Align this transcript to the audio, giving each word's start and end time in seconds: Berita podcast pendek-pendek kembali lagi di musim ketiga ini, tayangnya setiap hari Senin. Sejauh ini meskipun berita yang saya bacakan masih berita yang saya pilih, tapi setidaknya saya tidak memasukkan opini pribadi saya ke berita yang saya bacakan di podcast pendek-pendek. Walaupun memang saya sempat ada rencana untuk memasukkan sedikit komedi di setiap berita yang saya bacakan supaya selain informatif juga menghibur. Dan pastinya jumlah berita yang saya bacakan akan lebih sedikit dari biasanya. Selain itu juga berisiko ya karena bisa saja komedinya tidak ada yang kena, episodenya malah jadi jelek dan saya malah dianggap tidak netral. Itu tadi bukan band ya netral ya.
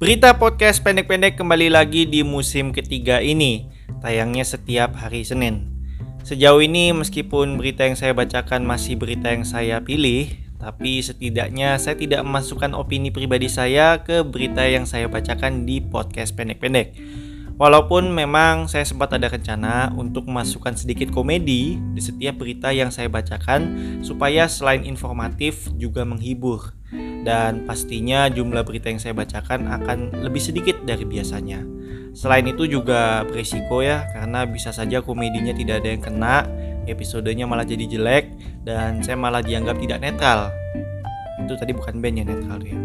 Berita 0.00 0.32
podcast 0.32 0.80
pendek-pendek 0.80 1.36
kembali 1.36 1.68
lagi 1.68 2.08
di 2.08 2.24
musim 2.24 2.72
ketiga 2.72 3.20
ini, 3.20 3.68
tayangnya 4.00 4.48
setiap 4.48 4.96
hari 4.96 5.28
Senin. 5.28 5.76
Sejauh 6.24 6.64
ini 6.64 6.88
meskipun 6.96 7.60
berita 7.60 7.84
yang 7.84 8.00
saya 8.00 8.16
bacakan 8.16 8.64
masih 8.64 8.96
berita 8.96 9.28
yang 9.28 9.44
saya 9.44 9.84
pilih, 9.84 10.32
tapi 10.56 11.04
setidaknya 11.04 11.76
saya 11.76 12.00
tidak 12.00 12.24
memasukkan 12.24 12.72
opini 12.72 13.12
pribadi 13.12 13.52
saya 13.52 14.00
ke 14.00 14.24
berita 14.24 14.64
yang 14.64 14.88
saya 14.88 15.04
bacakan 15.04 15.68
di 15.68 15.84
podcast 15.84 16.32
pendek-pendek. 16.32 16.96
Walaupun 17.60 18.08
memang 18.08 18.72
saya 18.72 18.88
sempat 18.88 19.12
ada 19.12 19.28
rencana 19.28 19.92
untuk 20.00 20.24
memasukkan 20.32 20.80
sedikit 20.80 21.12
komedi 21.12 21.76
di 21.76 22.00
setiap 22.00 22.40
berita 22.40 22.72
yang 22.72 22.88
saya 22.88 23.12
bacakan 23.12 23.76
supaya 24.00 24.48
selain 24.48 24.80
informatif 24.80 25.68
juga 25.76 26.08
menghibur. 26.08 26.72
Dan 27.20 27.68
pastinya 27.68 28.32
jumlah 28.32 28.64
berita 28.64 28.88
yang 28.88 29.00
saya 29.00 29.12
bacakan 29.12 29.68
akan 29.68 30.24
lebih 30.24 30.40
sedikit 30.40 30.76
dari 30.88 31.04
biasanya. 31.04 31.60
Selain 32.16 32.42
itu 32.48 32.66
juga 32.66 33.22
berisiko 33.28 33.84
ya 33.84 34.02
karena 34.10 34.42
bisa 34.48 34.74
saja 34.74 34.98
komedinya 34.98 35.54
tidak 35.54 35.84
ada 35.84 35.88
yang 35.94 36.02
kena, 36.02 36.36
episodenya 36.90 37.46
malah 37.46 37.62
jadi 37.62 37.86
jelek 37.86 38.34
dan 38.66 39.04
saya 39.04 39.14
malah 39.14 39.44
dianggap 39.44 39.78
tidak 39.78 39.98
netral. 40.02 40.50
Itu 41.44 41.54
tadi 41.54 41.70
bukan 41.76 42.02
band 42.02 42.16
ya 42.18 42.24
netral 42.26 42.60
ya. 42.64 42.78